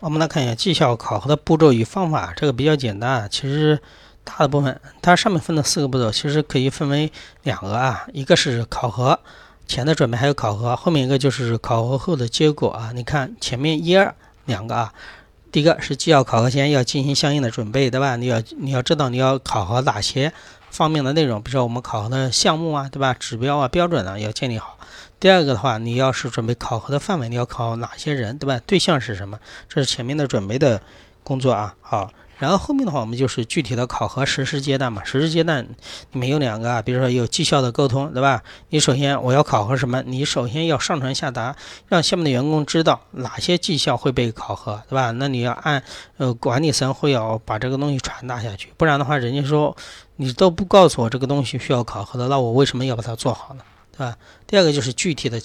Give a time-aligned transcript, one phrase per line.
[0.00, 3.28] 我们来看一下绩效考核的步骤与方法，这个比较简单啊。
[3.28, 3.80] 其实
[4.22, 7.10] 大的部分，它上面分的四个步骤，其实可以分为
[7.42, 9.18] 两个啊，一个是考核
[9.66, 12.92] 前的准备，还有考核后面一个就是考核后的结果啊。
[12.94, 14.14] 你看前面一二
[14.44, 14.92] 两个啊，
[15.50, 18.16] 第一个是绩效考核前要进行相应的准备，对吧？
[18.16, 20.32] 你要你要知道你要考核哪些
[20.70, 23.14] 方面的内容，比如说我们考核的项目啊，对吧？
[23.14, 24.78] 指标啊、标准啊要建立好。
[25.18, 28.60] 第二个的话，你要是准备考核的范围，你要考哪些人，对吧？
[28.66, 29.38] 对象是什么？
[29.68, 30.80] 这是前面的准备的
[31.24, 31.74] 工作啊。
[31.80, 35.02] 好，然后后面的话，我们就是具体的考核实施阶段嘛。
[35.04, 35.62] 实施阶段
[36.12, 38.42] 里面有两个啊，比如说有绩效的沟通，对吧？
[38.70, 40.02] 你首先我要考核什么？
[40.02, 41.56] 你首先要上传下达，
[41.88, 45.10] 让下面的员工知道哪些绩效会被考核，对吧？
[45.10, 45.82] 那你要按
[46.16, 49.76] 呃管理层会要把这个东西传达下去，不然的话，人家说
[50.16, 53.62] 你都不告诉我这个东西需要考核的，那我为什么要把它做好呢？
[53.92, 54.16] 对吧？
[54.46, 55.40] 第二个就是具体的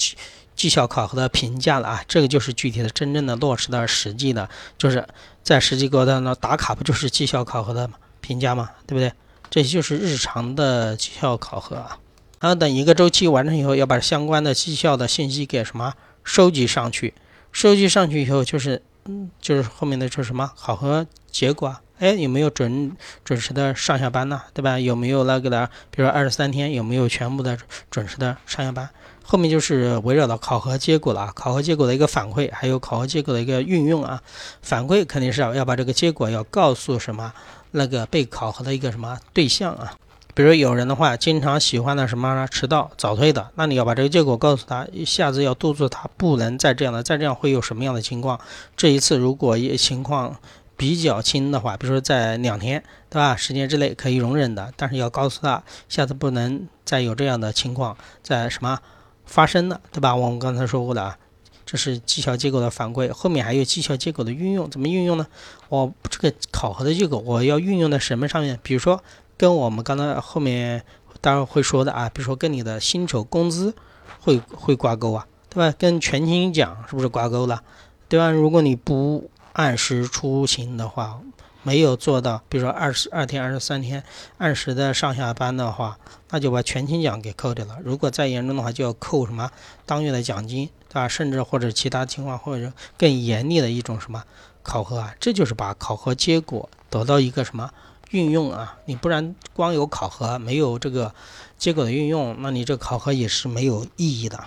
[0.56, 5.08] 绩效考核的评价了啊，这个就是具体的、真正的落实的实际的，就是
[5.44, 7.90] 在实际过程当中打卡，不就是绩效考核的
[8.22, 8.70] 评价吗？
[8.86, 9.12] 对不对？
[9.50, 12.00] 这就是日常的绩效考核啊。
[12.40, 17.14] 然后等一个周期完成以后，要把相关的绩效的信息给什么收集上去？
[17.52, 21.78] 收集上去以后，就是嗯，就是后面的就是什么考核结果。
[22.04, 22.92] 哎，有没有准
[23.24, 24.42] 准时的上下班呢？
[24.54, 24.78] 对吧？
[24.78, 25.70] 有没有那个的？
[25.90, 27.58] 比如说二十三天有没有全部的
[27.90, 28.90] 准时的上下班？
[29.24, 34.22] 后面就是围绕到考核结果了啊，考核结果的一个反馈，还有考核结果的一个运用啊。
[34.62, 37.32] 反馈肯定是要要把这个结果要告诉什么
[37.72, 39.94] 那个被考核的一个什么对象啊。
[40.34, 48.38] 比如有人的话，经常喜欢的什么迟到早退的，那你要把这个结果告诉他，下次要督促他不能再这样了，再这样会有什么样的情况？
[48.76, 50.36] 这一次如果一情况。
[50.84, 53.38] 比较轻的话，比如说在两天，对吧？
[53.38, 58.78] 时间之内可以容忍的，但是要告诉他，下次不能再有这样的情况在什么
[59.24, 60.14] 发生了，对吧？
[60.14, 61.18] 我们刚才说过的啊，
[61.66, 65.26] 这是绩效结果的反馈，后面还有绩效结果的运用，怎么运用呢？
[65.70, 68.60] 我这个考核的结果我要运用在什么上面？
[68.62, 69.02] 比如说
[69.38, 70.84] 跟我们刚才后面
[71.22, 73.74] 待会儿会说的啊，比如说跟你的薪酬工资
[74.20, 75.74] 会会挂钩啊，对吧？
[75.80, 77.64] 跟全勤奖是不是挂钩了？
[78.10, 78.30] 对吧？
[78.30, 81.20] 如果你不按时出勤的话，
[81.62, 84.04] 没有做到，比如说二十二天、二十三天
[84.38, 85.98] 按时的上下班的话，
[86.32, 87.78] 那就把全勤奖给扣掉了。
[87.84, 89.50] 如果再严重的话，就要扣什么
[89.86, 91.08] 当月的奖金，对吧？
[91.08, 94.24] 甚至或者其他情况，或者更严厉的一种什么
[94.62, 97.72] 考核啊，这就是把考核结果得到一个什么
[98.12, 98.78] 运用啊？
[98.86, 101.14] 你不然光有考核，没有这个
[101.58, 104.44] 结果的运用，那你这考核也是没有意义的。